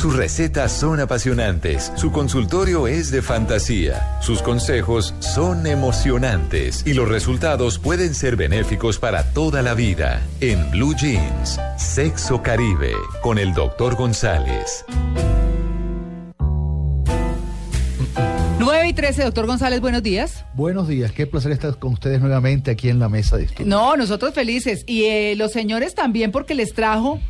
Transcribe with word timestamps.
Sus 0.00 0.16
recetas 0.16 0.72
son 0.72 0.98
apasionantes, 0.98 1.92
su 1.94 2.10
consultorio 2.10 2.86
es 2.86 3.10
de 3.10 3.20
fantasía, 3.20 4.18
sus 4.22 4.40
consejos 4.40 5.14
son 5.18 5.66
emocionantes 5.66 6.86
y 6.86 6.94
los 6.94 7.06
resultados 7.06 7.78
pueden 7.78 8.14
ser 8.14 8.34
benéficos 8.34 8.98
para 8.98 9.34
toda 9.34 9.60
la 9.60 9.74
vida. 9.74 10.22
En 10.40 10.70
Blue 10.70 10.94
Jeans, 10.96 11.60
Sexo 11.76 12.42
Caribe, 12.42 12.94
con 13.22 13.38
el 13.38 13.52
doctor 13.52 13.94
González. 13.94 14.86
9 18.58 18.88
y 18.88 18.92
13, 18.94 19.24
doctor 19.24 19.46
González, 19.46 19.82
buenos 19.82 20.02
días. 20.02 20.46
Buenos 20.54 20.88
días, 20.88 21.12
qué 21.12 21.26
placer 21.26 21.52
estar 21.52 21.78
con 21.78 21.92
ustedes 21.92 22.22
nuevamente 22.22 22.70
aquí 22.70 22.88
en 22.88 23.00
la 23.00 23.10
mesa 23.10 23.36
de 23.36 23.44
estudio. 23.44 23.66
No, 23.68 23.98
nosotros 23.98 24.32
felices. 24.32 24.82
Y 24.86 25.04
eh, 25.04 25.34
los 25.36 25.52
señores 25.52 25.94
también 25.94 26.32
porque 26.32 26.54
les 26.54 26.72
trajo 26.72 27.20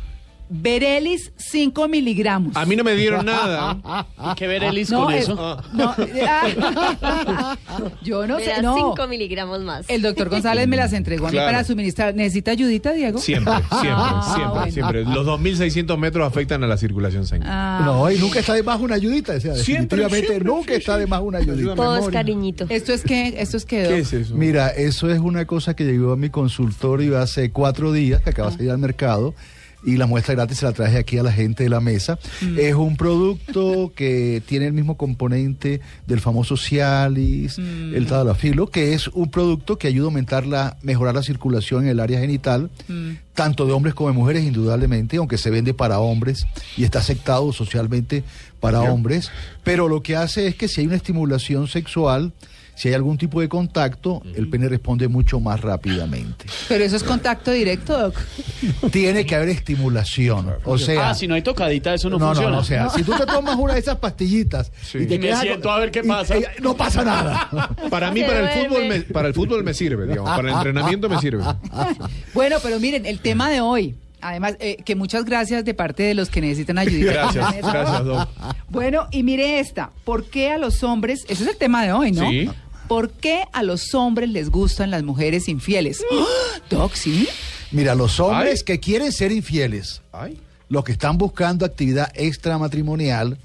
Berelis 0.53 1.31
5 1.37 1.87
miligramos. 1.87 2.55
A 2.57 2.65
mí 2.65 2.75
no 2.75 2.83
me 2.83 2.93
dieron 2.95 3.25
nada. 3.25 4.05
¿Qué 4.35 4.47
Berelis 4.47 4.89
No, 4.91 5.05
con 5.05 5.13
eh, 5.13 5.19
eso? 5.19 5.57
no, 5.73 5.95
yo 8.03 8.27
no 8.27 8.37
Me 8.37 8.43
sé, 8.43 8.49
da 8.51 8.61
no. 8.61 8.75
5 8.95 9.07
miligramos 9.07 9.61
más. 9.61 9.89
El 9.89 10.01
doctor 10.01 10.29
González 10.29 10.67
me 10.67 10.75
las 10.75 10.91
entregó 10.93 11.27
a 11.27 11.31
mí 11.31 11.37
para 11.37 11.63
suministrar. 11.63 12.13
¿Necesita 12.15 12.51
ayudita, 12.51 12.91
Diego? 12.91 13.19
Siempre, 13.19 13.53
siempre, 13.69 13.91
Ah, 13.93 14.33
siempre, 14.35 14.49
bueno. 14.59 14.71
siempre. 14.71 15.03
Los 15.05 15.25
2.600 15.25 15.97
metros 15.97 16.27
afectan 16.27 16.63
a 16.63 16.67
la 16.67 16.77
circulación 16.77 17.25
sanguínea. 17.25 17.79
Ah. 17.79 17.83
No, 17.85 18.11
y 18.11 18.17
nunca 18.17 18.39
está 18.39 18.53
de 18.53 18.63
más 18.63 18.79
una 18.81 18.95
ayudita, 18.95 19.33
o 19.35 19.39
sea, 19.39 19.55
Siempre, 19.55 19.99
definitivamente 20.03 20.27
siempre, 20.27 20.45
nunca 20.49 20.73
sí, 20.73 20.79
está 20.79 20.97
de 20.97 21.07
más 21.07 21.21
una 21.21 21.37
ayudita. 21.37 21.75
Todo 21.75 21.93
es 21.95 21.99
memoria. 22.01 22.19
cariñito. 22.19 22.65
Esto 22.69 22.93
es 22.93 23.03
que, 23.03 23.35
esto 23.37 23.57
es 23.57 23.65
que, 23.65 23.83
doc? 23.83 23.91
¿Qué 23.93 23.99
es 23.99 24.13
eso? 24.13 24.35
Mira, 24.35 24.69
eso 24.69 25.09
es 25.09 25.19
una 25.19 25.45
cosa 25.45 25.75
que 25.75 25.85
llegó 25.85 26.11
a 26.11 26.17
mi 26.17 26.29
consultorio 26.29 27.17
hace 27.19 27.51
cuatro 27.51 27.93
días, 27.93 28.21
que 28.21 28.31
acaba 28.31 28.49
de 28.49 28.57
salir 28.57 28.71
al 28.71 28.77
mercado, 28.79 29.33
y 29.83 29.97
la 29.97 30.05
muestra 30.05 30.35
gratis 30.35 30.59
se 30.59 30.65
la 30.65 30.73
traje 30.73 30.97
aquí 30.97 31.17
a 31.17 31.23
la 31.23 31.31
gente 31.31 31.63
de 31.63 31.69
la 31.69 31.79
mesa. 31.79 32.19
Es 32.57 32.75
un 32.75 32.97
producto 32.97 33.91
que 33.95 34.41
tiene 34.45 34.67
el 34.67 34.73
mismo 34.73 34.97
componente 34.97 35.81
del 36.07 36.19
famoso 36.19 36.57
Cialis, 36.57 37.57
el 37.57 38.05
Tadalafilo, 38.05 38.67
que 38.67 38.93
es 38.93 39.07
un 39.07 39.29
producto 39.29 39.77
que 39.77 39.87
ayuda 39.87 40.05
a 40.05 40.09
aumentar 40.09 40.45
la, 40.45 40.77
mejorar 40.81 41.15
la 41.15 41.23
circulación 41.23 41.83
en 41.83 41.89
el 41.89 41.99
área 41.99 42.19
genital, 42.19 42.69
tanto 43.33 43.65
de 43.65 43.73
hombres 43.73 43.93
como 43.93 44.09
de 44.09 44.15
mujeres, 44.15 44.43
indudablemente, 44.43 45.17
aunque 45.17 45.37
se 45.37 45.49
vende 45.49 45.73
para 45.73 45.99
hombres 45.99 46.45
y 46.77 46.83
está 46.83 46.99
aceptado 46.99 47.51
socialmente 47.53 48.23
para 48.59 48.81
hombres. 48.81 49.31
Pero 49.63 49.87
lo 49.87 50.03
que 50.03 50.15
hace 50.15 50.47
es 50.47 50.55
que 50.55 50.67
si 50.67 50.81
hay 50.81 50.87
una 50.87 50.95
estimulación 50.95 51.67
sexual, 51.67 52.33
si 52.81 52.87
hay 52.87 52.95
algún 52.95 53.15
tipo 53.15 53.39
de 53.39 53.47
contacto, 53.47 54.23
el 54.35 54.49
pene 54.49 54.67
responde 54.67 55.07
mucho 55.07 55.39
más 55.39 55.61
rápidamente. 55.61 56.45
Pero 56.67 56.83
eso 56.83 56.95
es 56.95 57.03
contacto 57.03 57.51
directo, 57.51 57.95
doc. 57.95 58.15
Tiene 58.91 59.23
que 59.23 59.35
haber 59.35 59.49
estimulación. 59.49 60.51
O 60.65 60.79
sea, 60.79 61.11
ah, 61.11 61.13
si 61.13 61.27
no 61.27 61.35
hay 61.35 61.43
tocadita, 61.43 61.93
eso 61.93 62.09
no, 62.09 62.17
no, 62.17 62.25
no, 62.25 62.33
funciona. 62.33 62.55
no, 62.55 62.59
o 62.59 62.63
sea, 62.63 62.89
si 62.89 63.03
tú 63.03 63.11
te 63.15 63.27
tomas 63.27 63.55
una 63.55 63.75
de 63.75 63.81
esas 63.81 63.97
pastillitas 63.97 64.71
Sí. 64.81 64.97
y 64.97 65.05
te 65.05 65.13
Y 65.13 65.19
me 65.19 65.27
quedas 65.27 65.41
siento 65.41 65.69
a 65.71 65.77
ver 65.77 65.91
qué 65.91 66.03
pasa. 66.03 66.35
y- 66.39 66.43
no 66.59 66.75
pasa 66.75 67.03
nada. 67.03 67.69
Para 67.91 68.09
mí, 68.09 68.23
para 68.23 68.51
el, 68.51 68.65
fútbol 68.65 68.87
me, 68.87 69.01
para 69.01 69.27
el 69.27 69.35
fútbol 69.35 69.63
me 69.63 69.75
sirve, 69.75 70.07
digamos. 70.07 70.31
Para 70.31 70.49
el 70.49 70.55
entrenamiento 70.55 71.07
me 71.07 71.19
sirve. 71.19 71.43
Bueno, 72.33 72.55
pero 72.63 72.79
miren, 72.79 73.05
el 73.05 73.19
tema 73.19 73.51
de 73.51 73.61
hoy. 73.61 73.93
Además, 74.21 74.55
eh, 74.59 74.77
que 74.85 74.95
muchas 74.95 75.25
gracias 75.25 75.65
de 75.65 75.73
parte 75.75 76.01
de 76.03 76.13
los 76.15 76.29
que 76.29 76.41
necesitan 76.41 76.77
ayuda. 76.79 77.11
Gracias, 77.13 77.55
gracias, 77.61 78.05
Doc. 78.05 78.27
Bueno, 78.69 79.07
y 79.11 79.21
mire 79.21 79.59
esta. 79.59 79.91
¿Por 80.03 80.25
qué 80.25 80.51
a 80.51 80.57
los 80.57 80.83
hombres, 80.83 81.25
ese 81.27 81.43
es 81.43 81.49
el 81.49 81.57
tema 81.57 81.83
de 81.83 81.91
hoy, 81.91 82.11
¿no? 82.11 82.29
Sí. 82.29 82.49
¿Por 82.91 83.09
qué 83.09 83.45
a 83.53 83.63
los 83.63 83.95
hombres 83.95 84.27
les 84.29 84.49
gustan 84.49 84.91
las 84.91 85.01
mujeres 85.01 85.47
infieles? 85.47 86.03
¡Ah! 86.11 86.59
Doc, 86.69 86.93
¿sí? 86.93 87.25
Mira, 87.71 87.95
los 87.95 88.19
hombres 88.19 88.59
Ay. 88.59 88.65
que 88.65 88.79
quieren 88.81 89.13
ser 89.13 89.31
infieles, 89.31 90.01
Ay. 90.11 90.41
los 90.67 90.83
que 90.83 90.91
están 90.91 91.17
buscando 91.17 91.65
actividad 91.65 92.11
extramatrimonial, 92.15 93.37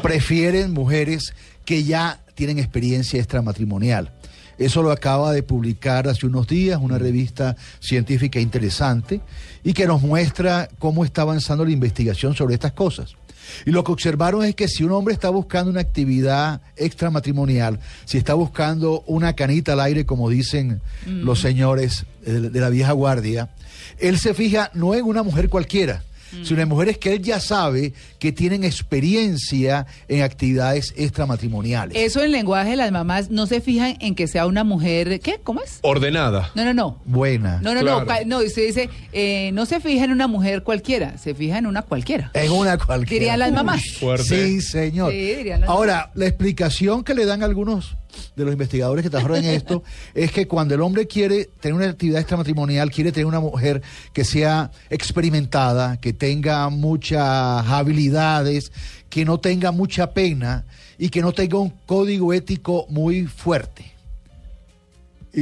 prefieren 0.00 0.72
mujeres 0.72 1.34
que 1.66 1.84
ya 1.84 2.24
tienen 2.34 2.58
experiencia 2.58 3.18
extramatrimonial. 3.18 4.14
Eso 4.56 4.82
lo 4.82 4.90
acaba 4.90 5.30
de 5.32 5.42
publicar 5.42 6.08
hace 6.08 6.24
unos 6.24 6.46
días 6.46 6.80
una 6.80 6.96
revista 6.96 7.54
científica 7.80 8.40
interesante 8.40 9.20
y 9.62 9.74
que 9.74 9.86
nos 9.86 10.00
muestra 10.00 10.70
cómo 10.78 11.04
está 11.04 11.20
avanzando 11.20 11.66
la 11.66 11.70
investigación 11.70 12.34
sobre 12.34 12.54
estas 12.54 12.72
cosas. 12.72 13.14
Y 13.64 13.70
lo 13.70 13.84
que 13.84 13.92
observaron 13.92 14.44
es 14.44 14.54
que 14.54 14.68
si 14.68 14.84
un 14.84 14.92
hombre 14.92 15.14
está 15.14 15.30
buscando 15.30 15.70
una 15.70 15.80
actividad 15.80 16.60
extramatrimonial, 16.76 17.80
si 18.04 18.18
está 18.18 18.34
buscando 18.34 19.02
una 19.06 19.34
canita 19.34 19.72
al 19.74 19.80
aire, 19.80 20.06
como 20.06 20.28
dicen 20.28 20.80
los 21.06 21.40
señores 21.40 22.06
de, 22.24 22.50
de 22.50 22.60
la 22.60 22.68
vieja 22.68 22.92
guardia, 22.92 23.50
él 23.98 24.18
se 24.18 24.34
fija 24.34 24.70
no 24.74 24.94
en 24.94 25.04
una 25.04 25.22
mujer 25.22 25.48
cualquiera, 25.48 26.02
sino 26.42 26.60
en 26.62 26.68
mujeres 26.68 26.98
que 26.98 27.12
él 27.14 27.22
ya 27.22 27.40
sabe 27.40 27.92
que 28.18 28.32
tienen 28.32 28.64
experiencia 28.64 29.86
en 30.08 30.22
actividades 30.22 30.92
extramatrimoniales. 30.96 31.96
Eso 31.96 32.22
en 32.22 32.32
lenguaje 32.32 32.70
de 32.70 32.76
las 32.76 32.92
mamás 32.92 33.30
no 33.30 33.46
se 33.46 33.60
fijan 33.60 33.96
en 34.00 34.14
que 34.14 34.26
sea 34.26 34.46
una 34.46 34.64
mujer, 34.64 35.20
¿qué? 35.20 35.38
¿Cómo 35.42 35.62
es? 35.62 35.78
Ordenada. 35.82 36.50
No, 36.54 36.64
no, 36.64 36.74
no. 36.74 37.02
Buena. 37.04 37.60
No, 37.62 37.74
no, 37.74 37.80
Claro. 37.82 38.04
no, 38.26 38.38
no, 38.40 38.44
usted 38.44 38.66
dice, 38.66 38.90
eh, 39.12 39.50
no 39.52 39.66
se 39.66 39.80
fija 39.80 40.04
en 40.04 40.12
una 40.12 40.26
mujer 40.26 40.62
cualquiera, 40.62 41.16
se 41.18 41.34
fija 41.34 41.58
en 41.58 41.66
una 41.66 41.82
cualquiera. 41.82 42.30
En 42.34 42.50
una 42.52 42.76
cualquiera. 42.78 43.20
Dirían 43.20 43.38
las 43.38 43.52
mamás. 43.52 43.82
Fuerte. 43.98 44.24
Sí, 44.24 44.60
señor. 44.60 45.12
Sí, 45.12 45.18
dirían 45.36 45.60
las 45.60 45.70
Ahora, 45.70 46.10
la 46.14 46.26
explicación 46.26 47.04
que 47.04 47.14
le 47.14 47.24
dan 47.26 47.42
algunos 47.42 47.96
de 48.34 48.44
los 48.44 48.52
investigadores 48.52 49.02
que 49.02 49.10
trabajaron 49.10 49.44
en 49.44 49.50
esto 49.50 49.82
es 50.14 50.32
que 50.32 50.46
cuando 50.46 50.74
el 50.74 50.80
hombre 50.80 51.06
quiere 51.06 51.48
tener 51.60 51.74
una 51.74 51.88
actividad 51.88 52.20
extramatrimonial, 52.20 52.90
quiere 52.90 53.12
tener 53.12 53.26
una 53.26 53.40
mujer 53.40 53.82
que 54.12 54.24
sea 54.24 54.70
experimentada, 54.90 55.98
que 55.98 56.12
tenga 56.12 56.68
muchas 56.68 57.66
habilidades, 57.66 58.72
que 59.08 59.24
no 59.24 59.38
tenga 59.38 59.72
mucha 59.72 60.12
pena 60.12 60.64
y 60.98 61.08
que 61.08 61.22
no 61.22 61.32
tenga 61.32 61.58
un 61.58 61.72
código 61.86 62.32
ético 62.32 62.86
muy 62.88 63.26
fuerte. 63.26 63.95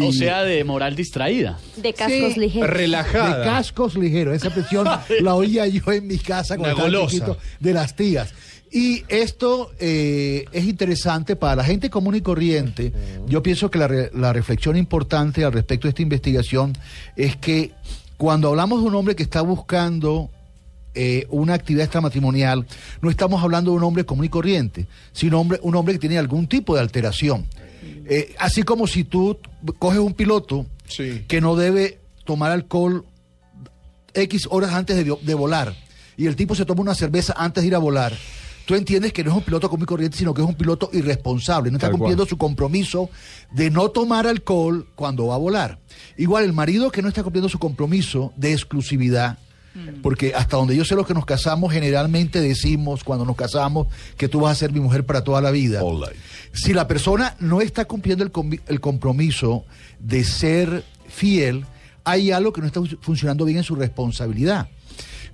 O 0.03 0.13
sea, 0.13 0.43
de 0.43 0.65
moral 0.65 0.97
distraída. 0.97 1.59
De 1.77 1.93
cascos 1.93 2.35
Sí. 2.35 2.41
ligeros. 2.41 2.71
Relajada. 2.71 3.39
de 3.39 3.45
cascos 3.45 3.95
ligeros. 3.97 4.35
Esa 4.37 4.47
expresión 4.49 4.87
la 5.21 5.35
oía 5.35 5.67
yo 5.67 5.93
en 5.93 6.07
mi 6.07 6.19
casa 6.19 6.57
cuando 6.57 6.77
Una 6.85 6.87
estaba 6.87 7.07
chiquito 7.07 7.39
de 7.61 7.73
las 7.75 7.95
tías. 7.97 8.33
Y 8.73 9.05
esto 9.09 9.71
eh, 9.79 10.47
es 10.51 10.65
interesante 10.65 11.37
para 11.37 11.55
la 11.57 11.65
gente 11.65 11.91
común 11.91 12.17
y 12.17 12.23
corriente. 12.23 12.93
Yo 13.29 13.41
pienso 13.43 13.71
que 13.71 13.79
la, 13.79 13.87
re- 13.87 14.11
la 14.15 14.33
reflexión 14.33 14.77
importante 14.77 15.45
al 15.45 15.53
respecto 15.53 15.87
de 15.87 15.91
esta 15.91 16.03
investigación 16.03 16.73
es 17.15 17.37
que 17.37 17.71
cuando 18.17 18.49
hablamos 18.49 18.81
de 18.83 18.89
un 18.89 18.95
hombre 18.97 19.15
que 19.15 19.23
está 19.23 19.43
buscando 19.43 20.29
eh, 20.97 21.27
una 21.31 21.55
actividad 21.55 21.85
extramatrimonial, 21.85 22.67
no 23.01 23.11
estamos 23.11 23.43
hablando 23.45 23.71
de 23.73 23.77
un 23.77 23.85
hombre 23.85 24.05
común 24.05 24.25
y 24.25 24.29
corriente, 24.29 24.87
sino 25.13 25.41
hombre, 25.41 25.59
un 25.63 25.75
hombre 25.77 25.95
que 25.95 26.01
tiene 26.01 26.19
algún 26.19 26.47
tipo 26.49 26.75
de 26.75 26.81
alteración. 26.81 27.47
Eh, 28.07 28.35
así 28.39 28.63
como 28.63 28.87
si 28.87 29.05
tú 29.05 29.39
coges 29.79 30.01
un 30.01 30.15
piloto 30.15 30.67
Sí. 30.87 31.25
que 31.29 31.41
no 31.41 31.57
debe 31.57 32.01
tomar 32.25 32.51
alcohol 32.53 33.05
X 34.13 34.47
horas 34.51 34.73
antes 34.73 34.97
de, 34.97 35.17
de 35.21 35.35
volar 35.35 35.75
y 36.17 36.27
el 36.27 36.37
tipo 36.37 36.55
se 36.55 36.65
toma 36.65 36.83
una 36.83 36.95
cerveza 36.95 37.35
antes 37.37 37.63
de 37.63 37.69
ir 37.69 37.75
a 37.75 37.79
volar, 37.79 38.13
tú 38.67 38.75
entiendes 38.75 39.13
que 39.13 39.25
no 39.25 39.31
es 39.31 39.37
un 39.37 39.43
piloto 39.43 39.69
común 39.69 39.83
y 39.85 39.87
corriente, 39.87 40.17
sino 40.17 40.33
que 40.33 40.43
es 40.43 40.47
un 40.49 40.55
piloto 40.55 40.89
irresponsable, 40.93 41.71
no 41.71 41.77
está 41.79 41.89
Tal 41.89 41.93
cumpliendo 41.97 42.23
cual. 42.23 42.29
su 42.31 42.37
compromiso 42.39 43.11
de 43.53 43.71
no 43.71 43.89
tomar 43.91 44.27
alcohol 44.27 44.87
cuando 44.95 45.27
va 45.27 45.35
a 45.35 45.39
volar. 45.39 45.79
Igual 46.17 46.45
el 46.45 46.53
marido 46.53 46.91
que 46.93 47.03
no 47.03 47.09
está 47.09 47.23
cumpliendo 47.25 47.49
su 47.49 47.59
compromiso 47.59 48.33
de 48.37 48.53
exclusividad, 48.53 49.39
porque 50.03 50.35
hasta 50.35 50.57
donde 50.57 50.77
yo 50.77 50.85
sé 50.85 50.95
los 50.95 51.07
que 51.07 51.15
nos 51.15 51.27
casamos 51.27 51.73
generalmente 51.73 52.41
decimos 52.41 53.03
cuando 53.03 53.25
nos 53.25 53.35
casamos 53.37 53.89
que 54.17 54.29
tú 54.29 54.41
vas 54.41 54.53
a 54.53 54.55
ser 54.55 54.73
mi 54.73 54.81
mujer 54.81 55.05
para 55.05 55.25
toda 55.25 55.41
la 55.41 55.51
vida. 55.51 55.81
Si 56.53 56.73
la 56.73 56.87
persona 56.87 57.35
no 57.41 57.61
está 57.61 57.85
cumpliendo 57.85 58.23
el, 58.25 58.61
el 58.69 58.81
compromiso 58.81 59.65
de 59.99 60.23
ser 60.25 60.85
fiel, 61.09 61.65
hay 62.05 62.31
algo 62.31 62.53
que 62.53 62.61
no 62.61 62.67
está 62.69 62.81
fu- 62.81 62.97
funcionando 63.01 63.45
bien 63.45 63.59
en 63.59 63.65
su 63.65 63.75
responsabilidad. 63.75 64.69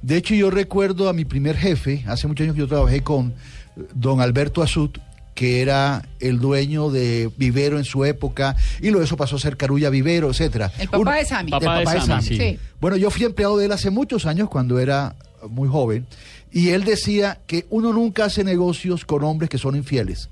De 0.02 0.16
hecho, 0.16 0.34
yo 0.34 0.50
recuerdo 0.50 1.08
a 1.10 1.12
mi 1.12 1.24
primer 1.26 1.56
jefe, 1.56 2.04
hace 2.06 2.26
muchos 2.26 2.44
años 2.44 2.54
que 2.54 2.60
yo 2.60 2.68
trabajé 2.68 3.02
con 3.02 3.34
eh, 3.76 3.82
don 3.94 4.20
Alberto 4.22 4.62
Azut, 4.62 4.96
que 5.40 5.62
era 5.62 6.06
el 6.20 6.38
dueño 6.38 6.90
de 6.90 7.30
Vivero 7.38 7.78
en 7.78 7.84
su 7.84 8.04
época, 8.04 8.56
y 8.82 8.90
luego 8.90 9.02
eso 9.04 9.16
pasó 9.16 9.36
a 9.36 9.38
ser 9.38 9.56
Carulla 9.56 9.88
Vivero, 9.88 10.28
etcétera. 10.28 10.70
El 10.78 10.88
papá 10.88 10.98
Uno- 10.98 11.10
de 11.12 11.24
Sammy. 11.24 11.50
Papá 11.50 11.80
el 11.80 11.88
de 11.88 12.00
Sammy, 12.02 12.22
sí. 12.22 12.36
Sí. 12.36 12.58
Bueno, 12.78 12.98
yo 12.98 13.10
fui 13.10 13.24
empleado 13.24 13.56
de 13.56 13.64
él 13.64 13.72
hace 13.72 13.88
muchos 13.88 14.26
años 14.26 14.50
cuando 14.50 14.78
era 14.78 15.14
muy 15.48 15.66
joven, 15.66 16.04
y 16.52 16.68
él 16.68 16.84
decía 16.84 17.38
que 17.46 17.64
uno 17.70 17.90
nunca 17.94 18.26
hace 18.26 18.44
negocios 18.44 19.06
con 19.06 19.24
hombres 19.24 19.48
que 19.48 19.56
son 19.56 19.76
infieles. 19.76 20.28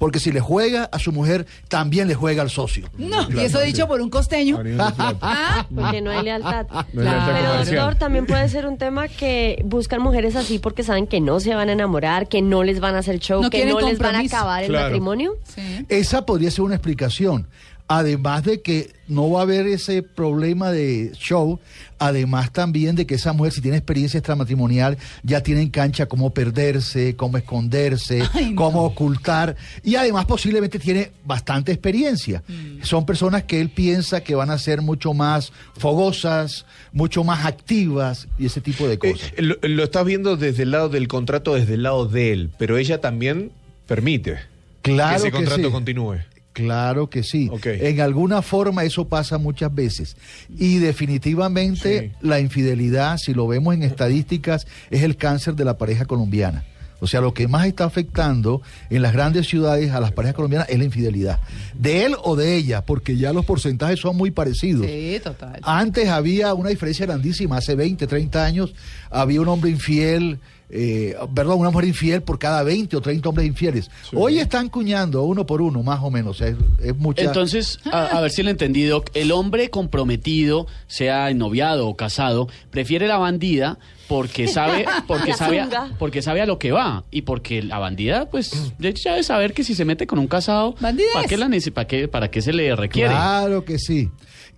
Porque 0.00 0.18
si 0.18 0.32
le 0.32 0.40
juega 0.40 0.84
a 0.84 0.98
su 0.98 1.12
mujer, 1.12 1.46
también 1.68 2.08
le 2.08 2.14
juega 2.14 2.40
al 2.42 2.48
socio. 2.48 2.88
No, 2.96 3.28
y 3.30 3.38
eso 3.44 3.60
dicho 3.60 3.86
por 3.86 4.00
un 4.00 4.08
costeño. 4.10 4.58
Ah, 5.22 5.66
Porque 5.72 6.00
no 6.00 6.10
hay 6.10 6.24
lealtad. 6.24 6.66
No 6.92 7.02
hay 7.02 7.06
lealtad 7.06 7.34
Pero 7.34 7.64
doctor, 7.84 7.94
también 7.96 8.24
puede 8.26 8.48
ser 8.48 8.66
un 8.66 8.78
tema 8.78 9.08
que 9.08 9.60
buscan 9.64 10.00
mujeres 10.00 10.36
así 10.36 10.58
porque 10.58 10.82
saben 10.82 11.06
que 11.06 11.20
no 11.20 11.38
se 11.38 11.54
van 11.54 11.68
a 11.68 11.72
enamorar, 11.72 12.28
que 12.28 12.40
no 12.40 12.64
les 12.64 12.80
van 12.80 12.94
a 12.94 13.00
hacer 13.00 13.18
show, 13.20 13.42
No 13.42 13.50
que 13.50 13.66
no 13.66 13.78
les 13.80 13.98
van 13.98 14.16
a 14.16 14.20
acabar 14.20 14.62
el 14.64 14.70
Claro. 14.70 14.86
matrimonio. 14.86 15.36
sí. 15.54 15.84
Esa 15.90 16.24
podría 16.24 16.50
ser 16.50 16.62
una 16.62 16.76
explicación. 16.76 17.46
Además 17.92 18.44
de 18.44 18.60
que 18.62 18.92
no 19.08 19.28
va 19.32 19.40
a 19.40 19.42
haber 19.42 19.66
ese 19.66 20.04
problema 20.04 20.70
de 20.70 21.10
show, 21.18 21.58
además 21.98 22.52
también 22.52 22.94
de 22.94 23.04
que 23.04 23.16
esa 23.16 23.32
mujer, 23.32 23.52
si 23.52 23.60
tiene 23.60 23.78
experiencia 23.78 24.18
extramatrimonial, 24.18 24.96
ya 25.24 25.42
tiene 25.42 25.62
en 25.62 25.70
cancha 25.70 26.06
cómo 26.06 26.30
perderse, 26.32 27.16
cómo 27.16 27.36
esconderse, 27.36 28.22
Ay, 28.32 28.50
no. 28.50 28.56
cómo 28.62 28.84
ocultar, 28.84 29.56
y 29.82 29.96
además 29.96 30.24
posiblemente 30.26 30.78
tiene 30.78 31.10
bastante 31.24 31.72
experiencia. 31.72 32.44
Mm. 32.46 32.84
Son 32.84 33.04
personas 33.04 33.42
que 33.42 33.60
él 33.60 33.70
piensa 33.70 34.20
que 34.22 34.36
van 34.36 34.50
a 34.50 34.58
ser 34.58 34.82
mucho 34.82 35.12
más 35.12 35.52
fogosas, 35.76 36.66
mucho 36.92 37.24
más 37.24 37.44
activas 37.44 38.28
y 38.38 38.46
ese 38.46 38.60
tipo 38.60 38.86
de 38.86 38.94
Eh, 38.94 38.98
cosas. 38.98 39.32
lo, 39.38 39.56
lo 39.62 39.82
estás 39.82 40.04
viendo 40.04 40.36
desde 40.36 40.62
el 40.62 40.70
lado 40.70 40.88
del 40.90 41.08
contrato, 41.08 41.54
desde 41.54 41.74
el 41.74 41.82
lado 41.82 42.06
de 42.06 42.32
él, 42.32 42.50
pero 42.56 42.78
ella 42.78 43.00
también 43.00 43.50
permite 43.88 44.36
Claro 44.82 45.10
que 45.10 45.16
ese 45.16 45.26
que 45.26 45.36
contrato 45.36 45.64
sí. 45.66 45.70
continúe. 45.72 46.18
Claro 46.52 47.08
que 47.08 47.22
sí. 47.22 47.48
En 47.64 48.00
alguna 48.00 48.42
forma 48.42 48.84
eso 48.84 49.06
pasa 49.08 49.38
muchas 49.38 49.72
veces. 49.74 50.16
Y 50.58 50.78
definitivamente 50.78 52.00
Sí. 52.00 52.12
la 52.26 52.40
infidelidad, 52.40 53.18
si 53.18 53.34
lo 53.34 53.46
vemos 53.46 53.74
en 53.74 53.82
estadísticas, 53.82 54.66
es 54.90 55.02
el 55.02 55.16
cáncer 55.16 55.54
de 55.54 55.64
la 55.64 55.78
pareja 55.78 56.04
colombiana. 56.06 56.64
O 57.02 57.06
sea, 57.06 57.22
lo 57.22 57.32
que 57.32 57.48
más 57.48 57.66
está 57.66 57.84
afectando 57.84 58.60
en 58.90 59.00
las 59.00 59.14
grandes 59.14 59.48
ciudades 59.48 59.90
a 59.92 60.00
las 60.00 60.12
parejas 60.12 60.34
colombianas 60.34 60.68
es 60.68 60.76
la 60.78 60.84
infidelidad. 60.84 61.40
De 61.72 62.04
él 62.04 62.14
o 62.22 62.36
de 62.36 62.56
ella, 62.56 62.84
porque 62.84 63.16
ya 63.16 63.32
los 63.32 63.46
porcentajes 63.46 64.00
son 64.00 64.16
muy 64.18 64.30
parecidos. 64.30 64.84
Sí, 64.86 65.18
total. 65.24 65.60
Antes 65.62 66.08
había 66.10 66.52
una 66.52 66.68
diferencia 66.68 67.06
grandísima, 67.06 67.56
hace 67.56 67.74
20, 67.74 68.06
30 68.06 68.44
años 68.44 68.74
había 69.08 69.40
un 69.40 69.48
hombre 69.48 69.70
infiel, 69.70 70.40
eh, 70.70 71.16
perdón, 71.34 71.60
una 71.60 71.70
mujer 71.70 71.88
infiel 71.88 72.22
por 72.22 72.38
cada 72.38 72.62
20 72.62 72.96
o 72.96 73.00
30 73.00 73.28
hombres 73.28 73.46
infieles. 73.46 73.90
Hoy 74.14 74.38
están 74.38 74.68
cuñando 74.68 75.22
uno 75.22 75.46
por 75.46 75.62
uno, 75.62 75.82
más 75.82 76.00
o 76.02 76.10
menos, 76.10 76.40
es, 76.40 76.56
es 76.82 76.96
mucha... 76.96 77.22
Entonces, 77.22 77.78
a, 77.90 78.06
a 78.06 78.20
ver 78.20 78.30
si 78.30 78.42
lo 78.42 78.48
he 78.48 78.52
entendido. 78.52 79.04
El 79.14 79.32
hombre 79.32 79.70
comprometido, 79.70 80.66
sea 80.86 81.32
noviado 81.34 81.88
o 81.88 81.96
casado, 81.96 82.48
prefiere 82.70 83.08
la 83.08 83.18
bandida 83.18 83.78
porque 84.10 84.48
sabe, 84.48 84.86
porque 85.06 85.34
sabe, 85.34 85.62
zunga. 85.62 85.94
porque 85.98 86.20
sabe 86.20 86.42
a 86.42 86.46
lo 86.46 86.58
que 86.58 86.72
va 86.72 87.04
y 87.12 87.22
porque 87.22 87.62
la 87.62 87.78
bandida, 87.78 88.28
pues, 88.28 88.72
de 88.76 88.88
hecho, 88.88 89.02
ya 89.04 89.12
debe 89.12 89.22
saber 89.22 89.52
que 89.54 89.62
si 89.62 89.76
se 89.76 89.84
mete 89.84 90.06
con 90.08 90.18
un 90.18 90.26
casado, 90.26 90.74
¿para 90.74 90.94
qué 91.28 91.36
la 91.36 91.48
para 91.72 91.86
qué, 91.86 92.08
para 92.08 92.28
qué 92.28 92.42
se 92.42 92.52
le 92.52 92.74
requiere? 92.74 93.10
Claro 93.10 93.64
que 93.64 93.78
sí. 93.78 94.10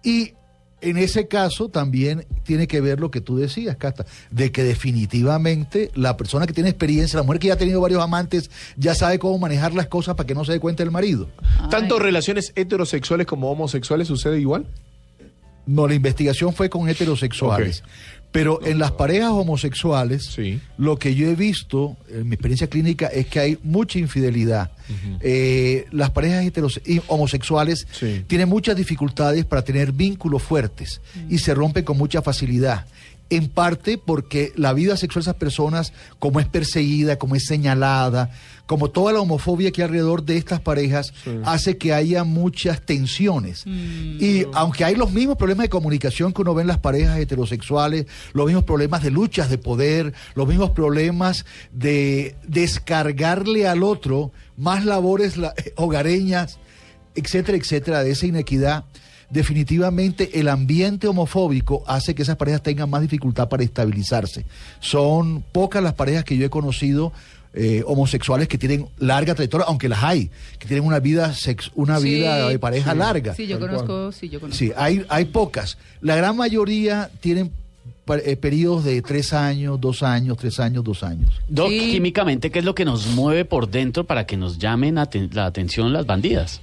Y 0.03 0.33
en 0.83 0.99
ese 0.99 1.29
caso 1.29 1.69
también 1.69 2.27
tiene 2.43 2.67
que 2.67 2.81
ver 2.81 3.01
lo 3.01 3.11
que 3.11 3.21
tú 3.21 3.37
decías, 3.37 3.77
Casta, 3.77 4.05
de 4.31 4.53
que 4.53 4.65
definitivamente 4.65 5.91
la 5.95 6.17
persona 6.17 6.47
que 6.47 6.53
tiene 6.53 6.69
experiencia, 6.69 7.19
la 7.19 7.23
mujer 7.23 7.41
que 7.41 7.49
ya 7.49 7.55
ha 7.55 7.59
tenido 7.59 7.81
varios 7.81 8.03
amantes, 8.03 8.51
ya 8.77 8.95
sabe 8.95 9.19
cómo 9.19 9.39
manejar 9.39 9.73
las 9.75 9.87
cosas 9.87 10.17
para 10.17 10.27
que 10.27 10.35
no 10.35 10.45
se 10.45 10.53
dé 10.53 10.61
cuenta 10.61 10.83
el 10.83 10.91
marido. 10.91 11.29
¿Tanto 11.71 11.99
relaciones 11.99 12.53
heterosexuales 12.57 13.27
como 13.27 13.51
homosexuales 13.51 14.09
sucede 14.09 14.41
igual? 14.41 14.67
No, 15.65 15.87
la 15.87 15.95
investigación 15.95 16.53
fue 16.53 16.69
con 16.69 16.89
heterosexuales. 16.89 17.85
Pero 18.33 18.65
en 18.65 18.79
las 18.79 18.93
parejas 18.93 19.31
homosexuales, 19.31 20.25
Sí. 20.25 20.59
lo 20.79 20.99
que 20.99 21.15
yo 21.15 21.29
he 21.29 21.35
visto 21.37 21.97
en 22.09 22.29
mi 22.29 22.35
experiencia 22.35 22.67
clínica 22.67 23.07
es 23.09 23.27
que 23.27 23.39
hay 23.41 23.59
mucha 23.63 23.99
infidelidad. 23.99 24.73
Eh, 25.21 25.85
las 25.93 26.11
parejas 26.11 26.51
homosexuales 27.09 27.87
Sí. 27.93 28.25
tienen 28.27 28.49
muchas 28.49 28.75
dificultades 28.77 29.45
para 29.45 29.63
tener 29.63 29.93
vínculos 29.93 30.43
fuertes 30.43 31.01
y 31.29 31.39
se 31.39 31.55
rompen 31.55 31.85
con 31.85 31.97
mucha 31.99 32.23
facilidad. 32.23 32.87
En 33.37 33.49
parte 33.49 33.97
porque 33.99 34.53
la 34.57 34.73
vida 34.75 34.97
sexual 34.97 35.23
de 35.25 35.31
esas 35.31 35.39
personas, 35.41 35.93
como 36.19 36.39
es 36.41 36.47
perseguida, 36.47 37.19
como 37.19 37.35
es 37.35 37.47
señalada, 37.47 38.31
como 38.67 38.91
toda 38.91 39.13
la 39.13 39.21
homofobia 39.21 39.71
que 39.71 39.83
hay 39.83 39.87
alrededor 39.87 40.23
de 40.25 40.37
estas 40.37 40.61
parejas, 40.61 41.13
hace 41.45 41.77
que 41.79 41.93
haya 41.95 42.25
muchas 42.25 42.81
tensiones. 42.83 43.65
Y 43.67 44.47
aunque 44.55 44.85
hay 44.85 44.95
los 44.97 45.13
mismos 45.13 45.37
problemas 45.37 45.65
de 45.65 45.69
comunicación 45.71 46.33
que 46.33 46.43
uno 46.43 46.55
ve 46.55 46.63
en 46.63 46.69
las 46.69 46.79
parejas 46.79 47.19
heterosexuales, 47.19 48.07
los 48.35 48.47
mismos 48.47 48.65
problemas 48.65 49.03
de 49.03 49.11
luchas 49.11 49.49
de 49.51 49.59
poder, 49.59 50.13
los 50.35 50.47
mismos 50.47 50.71
problemas 50.71 51.45
de 51.73 52.37
descargarle 52.47 53.67
al 53.67 53.83
otro 53.83 54.33
más 54.57 54.85
labores 54.85 55.37
la- 55.37 55.55
hogareñas, 55.77 56.59
etcétera, 57.15 57.59
etcétera, 57.59 58.05
de 58.05 58.11
esa 58.13 58.27
inequidad, 58.27 58.85
definitivamente 59.33 60.39
el 60.39 60.49
ambiente 60.49 61.09
homofóbico 61.09 61.83
hace 61.87 62.15
que 62.15 62.23
esas 62.23 62.37
parejas 62.37 62.63
tengan 62.63 62.89
más 62.91 63.03
dificultad 63.03 63.49
para 63.49 63.63
estabilizarse. 63.65 64.45
Son 64.81 65.43
pocas 65.53 65.83
las 65.83 65.95
parejas 65.95 66.25
que 66.25 66.37
yo 66.37 66.47
he 66.47 66.51
conocido 66.51 67.13
eh, 67.55 67.83
homosexuales 67.87 68.49
que 68.49 68.57
tienen 68.57 68.87
larga 68.99 69.35
trayectoria, 69.35 69.67
aunque 69.69 69.89
las 69.89 70.03
hay, 70.03 70.31
que 70.59 70.67
tienen 70.67 70.87
una 70.87 71.01
vida 71.01 71.35
sex, 71.35 71.71
una 71.75 71.99
Sí, 71.99 72.05
vida 72.05 72.49
de 72.49 72.59
pareja 72.59 72.93
sí. 72.93 72.99
larga. 72.99 73.35
Sí, 73.35 73.47
yo 73.47 73.61
conozco, 73.61 74.11
sí, 74.13 74.29
yo 74.31 74.41
conozco. 74.41 74.59
Sí, 74.59 74.73
hay, 74.77 75.05
hay 75.09 75.27
pocas. 75.27 75.77
La 76.01 76.17
gran 76.17 76.35
mayoría 76.37 77.11
tienen 77.21 77.51
eh, 78.25 78.37
periodos 78.37 78.85
de 78.85 79.01
tres 79.03 79.33
años, 79.35 79.79
dos 79.81 80.03
años, 80.03 80.37
tres 80.39 80.59
años, 80.61 80.83
dos 80.83 81.03
años. 81.03 81.31
Doc, 81.49 81.69
Sí. 81.69 81.91
químicamente, 81.93 82.51
¿qué 82.51 82.59
es 82.61 82.65
lo 82.65 82.75
que 82.75 82.85
nos 82.87 83.07
mueve 83.09 83.45
por 83.45 83.69
dentro 83.71 84.05
para 84.05 84.25
que 84.27 84.37
nos 84.39 84.59
llamen 84.59 84.97
aten- 84.97 85.31
la 85.33 85.45
atención 85.47 85.93
las 85.93 86.07
bandidas? 86.07 86.61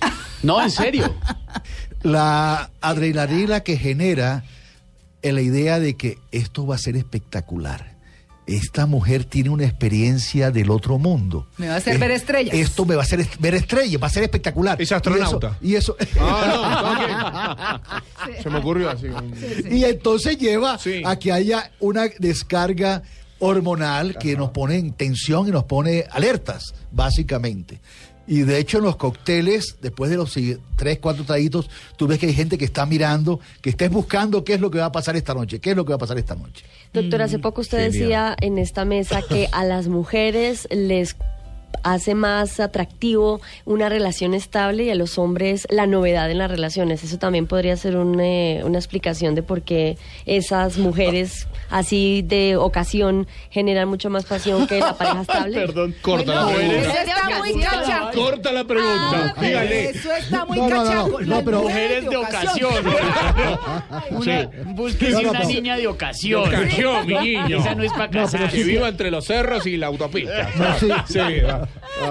No, 0.44 0.62
en 0.62 0.70
serio. 0.70 1.12
La 2.02 2.70
adrenalina 2.80 3.60
que 3.60 3.76
genera 3.78 4.44
eh, 5.22 5.32
la 5.32 5.40
idea 5.40 5.80
de 5.80 5.96
que 5.96 6.18
esto 6.32 6.66
va 6.66 6.74
a 6.74 6.78
ser 6.78 6.96
espectacular. 6.96 7.94
Esta 8.46 8.84
mujer 8.84 9.24
tiene 9.24 9.48
una 9.48 9.64
experiencia 9.64 10.50
del 10.50 10.68
otro 10.70 10.98
mundo. 10.98 11.48
Me 11.56 11.68
va 11.68 11.74
a 11.74 11.76
hacer 11.78 11.98
ver 11.98 12.10
estrellas. 12.10 12.54
Esto 12.54 12.84
me 12.84 12.94
va 12.94 13.00
a 13.00 13.04
hacer 13.04 13.20
est- 13.20 13.40
ver 13.40 13.54
estrellas, 13.54 14.02
va 14.02 14.08
a 14.08 14.10
ser 14.10 14.22
espectacular. 14.22 14.80
Es 14.82 14.92
astronauta. 14.92 15.56
Y 15.62 15.76
eso, 15.76 15.96
y 15.98 16.02
eso- 16.04 16.18
Ah, 16.20 17.80
no. 18.28 18.42
Se 18.42 18.50
me 18.50 18.58
ocurrió 18.58 18.90
así. 18.90 19.06
y 19.70 19.84
entonces 19.84 20.36
lleva 20.36 20.76
Sí. 20.78 21.00
a 21.06 21.18
que 21.18 21.32
haya 21.32 21.70
una 21.80 22.04
descarga 22.18 23.02
hormonal 23.38 24.18
que 24.18 24.36
nos 24.36 24.50
pone 24.50 24.76
en 24.76 24.92
tensión 24.92 25.48
y 25.48 25.50
nos 25.52 25.64
pone 25.64 26.04
alertas, 26.10 26.74
básicamente. 26.92 27.80
Y 28.26 28.40
de 28.40 28.58
hecho 28.58 28.78
en 28.78 28.84
los 28.84 28.96
cócteles, 28.96 29.76
después 29.82 30.10
de 30.10 30.16
los 30.16 30.34
tres, 30.76 30.98
cuatro 31.00 31.24
traguitos, 31.24 31.68
tú 31.96 32.06
ves 32.06 32.18
que 32.18 32.26
hay 32.26 32.34
gente 32.34 32.56
que 32.56 32.64
está 32.64 32.86
mirando, 32.86 33.40
que 33.60 33.70
está 33.70 33.88
buscando 33.88 34.44
qué 34.44 34.54
es 34.54 34.60
lo 34.60 34.70
que 34.70 34.78
va 34.78 34.86
a 34.86 34.92
pasar 34.92 35.14
esta 35.16 35.34
noche, 35.34 35.58
qué 35.60 35.70
es 35.70 35.76
lo 35.76 35.84
que 35.84 35.90
va 35.90 35.96
a 35.96 35.98
pasar 35.98 36.16
esta 36.18 36.34
noche. 36.34 36.64
Doctor, 36.92 37.20
Mm, 37.20 37.22
hace 37.22 37.38
poco 37.38 37.60
usted 37.60 37.78
Genial. 37.78 37.92
decía 37.92 38.36
en 38.40 38.58
esta 38.58 38.84
mesa 38.84 39.20
que 39.22 39.48
a 39.52 39.64
las 39.64 39.88
mujeres 39.88 40.66
les 40.70 41.16
hace 41.82 42.14
más 42.14 42.60
atractivo 42.60 43.40
una 43.66 43.88
relación 43.88 44.32
estable 44.32 44.84
y 44.84 44.90
a 44.90 44.94
los 44.94 45.18
hombres 45.18 45.66
la 45.70 45.86
novedad 45.86 46.30
en 46.30 46.38
las 46.38 46.50
relaciones. 46.50 47.04
Eso 47.04 47.18
también 47.18 47.46
podría 47.46 47.76
ser 47.76 47.96
un, 47.96 48.18
eh, 48.20 48.62
una 48.64 48.78
explicación 48.78 49.34
de 49.34 49.42
por 49.42 49.62
qué 49.62 49.98
esas 50.24 50.78
mujeres 50.78 51.46
así 51.70 52.22
de 52.22 52.56
ocasión 52.56 53.26
generan 53.50 53.88
mucho 53.88 54.08
más 54.08 54.24
pasión 54.24 54.66
que 54.66 54.80
la 54.80 54.96
pareja 54.96 55.20
estable. 55.28 55.60
Perdón, 55.60 55.94
Corta 56.00 56.34
la 56.34 56.46
Corta 58.14 58.52
la 58.52 58.64
pregunta. 58.64 59.34
Ah, 59.36 59.40
Dígale. 59.40 59.90
Eso 59.90 60.12
está 60.14 60.44
muy 60.44 60.56
No, 60.58 60.68
no, 60.68 60.76
no, 60.76 60.90
cachaco. 60.90 61.20
no, 61.20 61.26
Las 61.26 61.42
pero- 61.42 61.62
Mujeres 61.62 62.08
de 62.10 62.16
ocasión. 62.16 62.72
Una, 64.10 64.50
búsquese 64.74 65.12
No, 65.12 65.22
no, 65.22 65.30
una 65.30 65.44
niña 65.44 65.76
de 65.76 65.86
ocasión. 65.86 66.48
De 66.50 66.56
ocasión, 66.56 67.06
mi 67.06 67.14
niño. 67.20 67.58
Esa 67.60 67.74
no 67.74 67.82
es 67.82 67.92
para 67.92 68.10
casar. 68.10 68.50
Que 68.50 68.64
viva 68.64 68.88
entre 68.88 69.10
los 69.10 69.24
cerros 69.26 69.66
y 69.66 69.76
la 69.76 69.86
autopista. 69.86 70.50
No, 70.58 70.78
sí. 70.78 70.88
Sí. 71.08 71.18
Ay, 71.20 71.42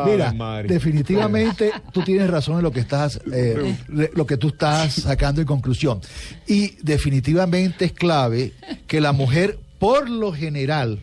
Mira, 0.05 0.31
madre. 0.33 0.67
definitivamente 0.69 1.71
tú 1.91 2.01
tienes 2.01 2.29
razón 2.29 2.57
en 2.57 2.63
lo 2.63 2.71
que 2.71 2.79
estás, 2.79 3.19
eh, 3.33 3.75
lo 4.13 4.25
que 4.25 4.37
tú 4.37 4.49
estás 4.49 4.93
sacando 4.93 5.41
en 5.41 5.47
conclusión. 5.47 6.01
Y 6.47 6.75
definitivamente 6.81 7.85
es 7.85 7.93
clave 7.93 8.53
que 8.87 9.01
la 9.01 9.11
mujer, 9.11 9.57
por 9.79 10.09
lo 10.09 10.31
general, 10.33 10.99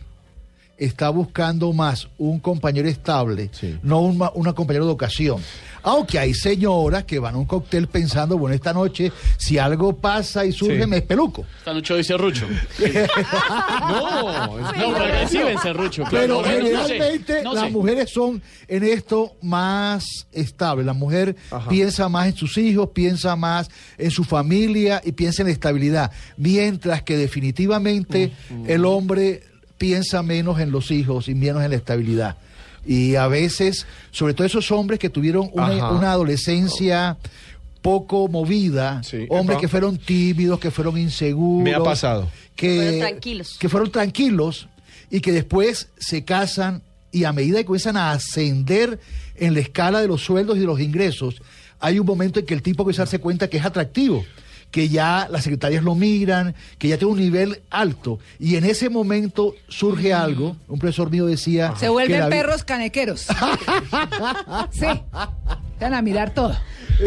está 0.85 1.09
buscando 1.09 1.71
más 1.73 2.07
un 2.17 2.39
compañero 2.39 2.87
estable, 2.89 3.49
Sí. 3.53 3.77
no 3.83 3.99
un 4.01 4.21
una 4.35 4.53
compañera 4.53 4.85
de 4.85 4.91
ocasión. 4.91 5.41
Aunque 5.83 6.19
hay 6.19 6.33
señoras 6.33 7.05
que 7.05 7.17
van 7.19 7.35
a 7.35 7.37
un 7.39 7.45
cóctel 7.45 7.87
pensando, 7.87 8.37
bueno, 8.37 8.53
esta 8.55 8.71
noche, 8.73 9.11
si 9.37 9.57
algo 9.57 9.95
pasa 9.97 10.45
y 10.45 10.51
surge, 10.51 10.81
Sí. 10.83 10.87
me 10.87 10.97
espeluco. 10.97 11.45
Esta 11.59 11.73
noche 11.73 11.93
hoy 11.93 12.03
serrucho. 12.03 12.47
No, 13.89 14.47
No, 14.61 14.93
pero 14.93 15.05
reciben 15.07 15.57
serrucho. 15.59 16.03
Pero 16.09 16.35
No, 16.35 16.41
no 16.41 16.47
sé, 16.47 16.51
generalmente 16.53 17.43
no 17.43 17.53
las 17.53 17.63
sé. 17.65 17.69
mujeres 17.71 18.09
son 18.11 18.41
en 18.67 18.83
esto 18.83 19.35
más 19.41 20.27
estables. 20.31 20.85
La 20.85 20.93
mujer 20.93 21.35
Ajá. 21.49 21.69
piensa 21.69 22.09
más 22.09 22.27
en 22.27 22.35
sus 22.35 22.57
hijos, 22.57 22.89
piensa 22.93 23.35
más 23.35 23.69
en 23.97 24.11
su 24.11 24.23
familia 24.23 25.01
y 25.03 25.11
piensa 25.11 25.41
en 25.41 25.47
la 25.47 25.53
estabilidad. 25.53 26.11
Mientras 26.37 27.03
que 27.03 27.17
definitivamente 27.17 28.31
el 28.67 28.85
hombre 28.85 29.43
piensa 29.81 30.21
menos 30.21 30.59
en 30.59 30.69
los 30.69 30.91
hijos 30.91 31.27
y 31.27 31.33
menos 31.33 31.63
en 31.63 31.71
la 31.71 31.75
estabilidad. 31.75 32.37
Y 32.85 33.15
a 33.15 33.27
veces, 33.27 33.87
sobre 34.11 34.35
todo 34.35 34.45
esos 34.45 34.71
hombres 34.71 34.99
que 34.99 35.09
tuvieron 35.09 35.49
una, 35.53 36.11
adolescencia 36.11 37.17
poco 37.81 38.27
movida, 38.27 39.01
Sí, 39.01 39.25
hombres 39.29 39.55
epa. 39.55 39.61
que 39.61 39.67
fueron 39.67 39.97
tímidos, 39.97 40.59
que 40.59 40.69
fueron 40.69 40.99
inseguros. 40.99 41.63
Me 41.63 41.73
ha 41.73 41.81
pasado. 41.81 42.29
Que 42.55 42.75
Fueron 42.75 42.99
tranquilos. 42.99 43.57
Que 43.59 43.69
fueron 43.69 43.91
tranquilos 43.91 44.67
y 45.09 45.19
que 45.19 45.31
después 45.31 45.89
se 45.97 46.23
casan 46.23 46.83
y 47.11 47.23
a 47.23 47.33
medida 47.33 47.57
que 47.57 47.65
comienzan 47.65 47.97
a 47.97 48.11
ascender 48.11 48.99
en 49.35 49.55
la 49.55 49.61
escala 49.61 49.99
de 49.99 50.07
los 50.07 50.21
sueldos 50.21 50.57
y 50.57 50.59
de 50.59 50.67
los 50.67 50.79
ingresos, 50.79 51.41
hay 51.79 51.97
un 51.97 52.05
momento 52.05 52.39
en 52.39 52.45
que 52.45 52.53
el 52.53 52.61
tipo 52.61 52.83
comienza 52.83 53.01
a 53.01 53.05
darse 53.05 53.17
cuenta 53.17 53.49
que 53.49 53.57
es 53.57 53.65
atractivo, 53.65 54.23
que 54.71 54.89
ya 54.89 55.27
las 55.29 55.43
secretarias 55.43 55.83
lo 55.83 55.95
miran, 55.95 56.55
que 56.77 56.87
ya 56.87 56.97
tiene 56.97 57.13
un 57.13 57.19
nivel 57.19 57.61
alto. 57.69 58.19
Y 58.39 58.55
en 58.55 58.65
ese 58.65 58.89
momento 58.89 59.53
surge 59.67 60.13
algo, 60.13 60.55
un 60.67 60.79
profesor 60.79 61.11
mío 61.11 61.25
decía... 61.25 61.73
Se 61.77 61.89
vuelven 61.89 62.29
perros 62.29 62.63
canequeros. 62.63 63.27
sí. 64.71 64.87
Van 65.79 65.93
a 65.93 66.01
mirar 66.01 66.33
todo. 66.33 66.55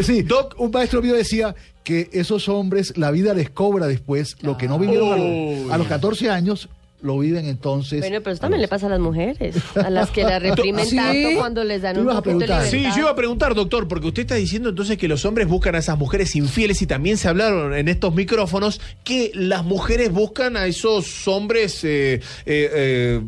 Sí, 0.01 0.21
Doc, 0.21 0.55
un 0.59 0.71
maestro 0.71 1.01
mío 1.01 1.15
decía 1.15 1.55
que 1.83 2.09
esos 2.13 2.49
hombres, 2.49 2.97
la 2.97 3.11
vida 3.11 3.33
les 3.33 3.49
cobra 3.49 3.87
después, 3.87 4.37
lo 4.41 4.57
que 4.57 4.67
no 4.67 4.79
vivieron 4.79 5.13
a, 5.13 5.17
los, 5.17 5.71
a 5.71 5.77
los 5.77 5.87
14 5.87 6.29
años, 6.29 6.69
lo 7.05 7.19
viven 7.19 7.45
entonces. 7.45 7.99
Bueno, 8.01 8.17
pero 8.21 8.33
eso 8.33 8.41
también 8.41 8.61
le 8.61 8.67
pasa 8.67 8.87
a 8.87 8.89
las 8.89 8.99
mujeres, 8.99 9.55
a 9.75 9.89
las 9.89 10.09
que 10.09 10.23
las 10.23 10.41
reprimen 10.41 10.85
Sí. 10.85 10.95
tanto 10.97 11.29
cuando 11.37 11.63
les 11.63 11.81
dan 11.81 11.99
un 11.99 12.07
poquito 12.07 12.39
de. 12.39 12.69
Sí, 12.69 12.83
yo 12.95 12.99
iba 13.01 13.11
a 13.11 13.15
preguntar, 13.15 13.55
doctor, 13.55 13.87
porque 13.87 14.07
usted 14.07 14.23
está 14.23 14.35
diciendo 14.35 14.69
entonces 14.69 14.97
que 14.97 15.07
los 15.07 15.23
hombres 15.25 15.47
buscan 15.47 15.75
a 15.75 15.77
esas 15.77 15.97
mujeres 15.97 16.35
infieles 16.35 16.81
y 16.81 16.87
también 16.87 17.17
se 17.17 17.27
hablaron 17.27 17.73
en 17.73 17.87
estos 17.87 18.13
micrófonos 18.13 18.81
que 19.03 19.31
las 19.35 19.63
mujeres 19.63 20.11
buscan 20.11 20.57
a 20.57 20.65
esos 20.67 21.27
hombres 21.27 21.83
eh, 21.83 22.15
eh, 22.45 22.69
eh, 22.73 23.21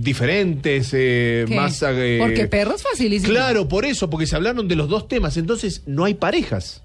diferentes, 0.00 0.90
eh, 0.92 1.44
más... 1.50 1.82
eh, 1.86 2.18
Porque 2.20 2.46
perros 2.48 2.82
facilísimo. 2.82 3.32
Claro, 3.32 3.68
por 3.68 3.84
eso, 3.84 4.10
porque 4.10 4.26
se 4.26 4.36
hablaron 4.36 4.66
de 4.66 4.76
los 4.76 4.88
dos 4.88 5.06
temas, 5.08 5.36
entonces 5.36 5.82
no 5.86 6.04
hay 6.04 6.14
parejas. 6.14 6.82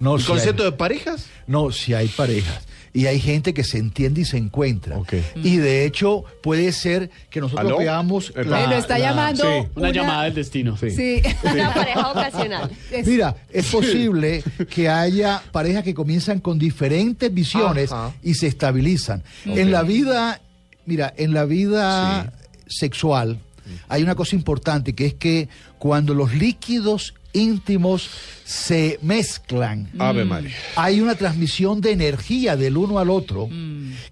no, 0.00 0.14
¿El 0.16 0.20
si 0.22 0.26
concepto 0.28 0.62
hay, 0.64 0.70
de 0.70 0.76
parejas? 0.76 1.26
no, 1.46 1.72
si 1.72 1.94
hay 1.94 2.06
parejas. 2.08 2.67
Y 2.98 3.06
hay 3.06 3.20
gente 3.20 3.54
que 3.54 3.62
se 3.62 3.78
entiende 3.78 4.22
y 4.22 4.24
se 4.24 4.38
encuentra. 4.38 4.98
Y 5.36 5.58
de 5.58 5.84
hecho, 5.84 6.24
puede 6.42 6.72
ser 6.72 7.10
que 7.30 7.40
nosotros 7.40 7.68
¿Aló? 7.68 7.78
veamos. 7.78 8.32
Me 8.34 8.42
lo 8.42 8.72
está 8.72 8.98
llamando. 8.98 9.44
sí. 9.44 9.68
Una, 9.76 9.92
llamada 9.92 10.24
del 10.24 10.34
destino. 10.34 10.76
Sí. 10.76 11.22
Una 11.44 11.72
pareja 11.72 12.10
ocasional. 12.10 12.68
Es- 12.90 13.06
Mira, 13.06 13.36
es 13.52 13.70
posible 13.70 14.42
que 14.68 14.88
haya 14.88 15.40
parejas 15.52 15.84
que 15.84 15.94
comienzan 15.94 16.40
con 16.40 16.58
diferentes 16.58 17.32
visiones 17.32 17.92
Ajá. 17.92 18.12
y 18.20 18.34
se 18.34 18.48
estabilizan. 18.48 19.22
En 19.44 19.70
la 19.70 19.84
vida, 19.84 20.40
mira, 20.84 21.14
en 21.16 21.34
la 21.34 21.44
vida 21.44 22.32
sexual 22.66 23.38
hay 23.86 24.02
una 24.02 24.16
cosa 24.16 24.34
importante 24.34 24.94
que 24.94 25.06
es 25.06 25.14
que 25.14 25.48
cuando 25.78 26.14
los 26.14 26.34
líquidos 26.34 27.14
íntimos 27.32 28.10
se 28.48 28.98
mezclan, 29.02 29.90
Ave 29.98 30.24
María. 30.24 30.54
hay 30.74 31.02
una 31.02 31.14
transmisión 31.16 31.82
de 31.82 31.92
energía 31.92 32.56
del 32.56 32.78
uno 32.78 32.98
al 32.98 33.10
otro 33.10 33.46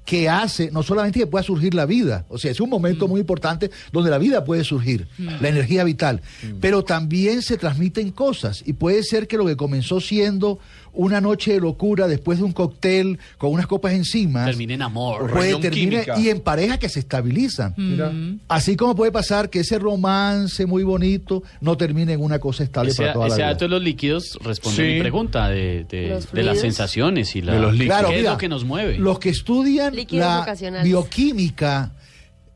que 0.05 0.29
hace 0.29 0.71
no 0.71 0.83
solamente 0.83 1.21
que 1.21 1.27
pueda 1.27 1.43
surgir 1.43 1.73
la 1.73 1.87
vida, 1.87 2.27
o 2.29 2.37
sea, 2.37 2.51
es 2.51 2.61
un 2.61 2.69
momento 2.69 3.09
muy 3.09 3.21
importante 3.21 3.71
donde 3.93 4.11
la 4.11 4.19
vida 4.19 4.45
puede 4.45 4.63
surgir, 4.63 5.09
la 5.41 5.49
energía 5.49 5.85
vital, 5.85 6.21
pero 6.61 6.85
también 6.85 7.41
se 7.41 7.57
transmiten 7.57 8.11
cosas 8.11 8.63
y 8.67 8.75
puede 8.75 9.03
ser 9.05 9.27
que 9.27 9.39
lo 9.39 9.47
que 9.47 9.57
comenzó 9.57 10.01
siendo 10.01 10.59
una 10.93 11.21
noche 11.21 11.53
de 11.53 11.61
locura 11.61 12.07
después 12.09 12.39
de 12.39 12.45
un 12.45 12.53
cóctel 12.53 13.19
con 13.37 13.53
unas 13.53 13.67
copas 13.67 13.93
encima 13.93 14.47
Termine 14.47 14.75
en 14.75 14.83
amor. 14.83 15.31
puede 15.31 15.71
química. 15.71 16.19
y 16.19 16.31
en 16.31 16.41
parejas 16.41 16.79
que 16.79 16.89
se 16.89 17.01
estabilizan. 17.01 17.75
Mira. 17.77 18.11
Así 18.49 18.77
como 18.77 18.95
puede 18.97 19.13
pasar 19.13 19.51
que 19.51 19.61
ese 19.61 19.79
romance 19.79 20.65
muy 20.65 20.85
bonito 20.85 21.43
no 21.61 21.77
termine 21.77 22.15
en 22.15 22.23
una 22.23 22.39
cosa 22.39 22.65
estable 22.65 22.93
Ese, 22.93 23.03
para 23.03 23.13
toda 23.13 23.27
ese 23.27 23.33
la 23.33 23.45
vida. 23.45 23.47
dato 23.53 23.65
de 23.67 23.69
los 23.69 23.83
líquidos 23.83 24.26
responde 24.43 24.83
a 24.83 24.87
Sí. 24.87 24.93
mi 24.95 25.01
pregunta 25.01 25.49
de, 25.49 25.85
de- 25.85 26.43
las 26.43 26.61
sensaciones 26.61 27.35
y 27.37 27.43
la, 27.43 27.55
De 27.55 27.61
los 27.61 27.73
líquidos. 27.73 27.89
Claro, 27.99 28.09
¿Qué 28.11 28.17
mira, 28.17 28.29
es 28.31 28.35
lo 28.35 28.39
que 28.39 28.49
nos 28.49 28.65
mueve? 28.65 28.99
Los 28.99 29.19
que 29.19 29.29
estudian 29.31 29.95
Líquidos 29.95 30.27
la 30.27 30.83
bioquímica 30.83 31.93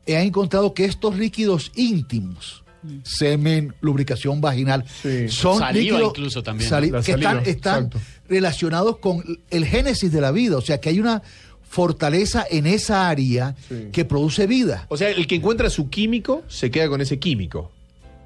eh, 0.05 0.17
han 0.17 0.23
encontrado 0.23 0.73
que 0.73 0.85
estos 0.85 1.17
líquidos 1.17 1.71
íntimos, 1.75 2.63
semen, 3.03 3.73
lubricación 3.81 4.41
vaginal, 4.41 4.83
Sí. 5.01 5.29
son 5.29 5.59
Saliva 5.59 5.97
líquidos 5.99 6.13
incluso 6.17 6.43
también. 6.43 6.69
sali- 6.69 6.89
La 6.89 7.01
que 7.01 7.11
están, 7.11 7.23
saliva, 7.35 7.41
están 7.51 7.89
relacionados 8.27 8.97
con 8.97 9.23
el 9.49 9.65
génesis 9.65 10.11
de 10.11 10.21
la 10.21 10.31
vida, 10.31 10.57
o 10.57 10.61
sea 10.61 10.79
que 10.81 10.89
hay 10.89 10.99
una 10.99 11.21
fortaleza 11.61 12.45
en 12.49 12.65
esa 12.65 13.07
área 13.07 13.55
Sí. 13.69 13.87
que 13.93 14.03
produce 14.03 14.45
vida. 14.47 14.85
O 14.89 14.97
sea, 14.97 15.09
el 15.09 15.25
que 15.27 15.35
encuentra 15.35 15.69
su 15.69 15.89
químico 15.89 16.43
se 16.47 16.69
queda 16.71 16.89
con 16.89 16.99
ese 17.01 17.17
químico. 17.19 17.71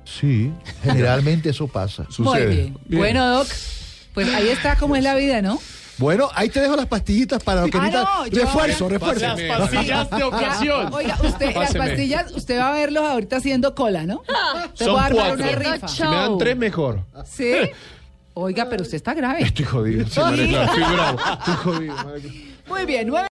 Sí, 0.06 0.52
generalmente 0.84 1.50
eso 1.50 1.68
pasa. 1.68 2.06
Muy 2.20 2.46
bien. 2.46 2.78
Bueno, 2.86 3.28
Doc, 3.28 3.48
pues 4.14 4.34
ahí 4.34 4.48
está 4.50 4.76
como 4.78 4.96
es 4.96 5.04
la 5.04 5.16
vida, 5.16 5.42
¿no? 5.42 5.60
Bueno, 5.98 6.30
ahí 6.36 6.50
te 6.50 6.60
dejo 6.60 6.76
las 6.76 6.88
pastillitas 6.88 7.42
para 7.42 7.62
lo 7.62 7.68
que 7.68 7.78
Ah, 7.78 7.82
necesitas. 7.82 8.04
no, 8.18 8.28
yo- 8.28 8.42
refuerzo, 8.42 8.90
refuerzo. 8.90 9.22
Las 9.28 9.60
pastillas 9.60 10.10
de 10.12 10.20
Ya, 10.20 10.28
ocasión. 10.28 10.94
Oiga, 10.94 11.18
usted, 11.24 11.56
las 11.56 11.74
pastillas, 11.74 12.32
usted 12.34 12.60
va 12.60 12.70
a 12.70 12.74
verlos 12.74 13.04
ahorita 13.06 13.38
haciendo 13.38 13.74
cola, 13.76 14.04
¿no? 14.06 14.22
Te 14.78 14.84
Son 14.84 14.94
voy 14.94 15.00
a 15.00 15.04
dar 15.04 15.16
para 15.16 15.36
cuatro. 15.36 15.46
una 15.46 15.56
rifa. 15.74 15.88
Si 15.88 16.04
me 16.04 16.10
dan 16.16 16.38
tres, 16.38 16.58
mejor. 16.58 17.00
¿Sí? 17.26 17.52
Oiga, 18.34 18.68
pero 18.70 18.82
usted 18.84 18.98
está 18.98 19.14
grave. 19.14 19.42
Estoy 19.44 19.64
jodido. 19.64 20.06
Sí, 20.08 20.20
estoy 20.20 20.84
bravo. 20.94 21.18
Estoy 21.40 21.56
jodido. 21.56 21.96
Muy 22.68 22.86
bien, 22.86 23.08
nueve. 23.08 23.24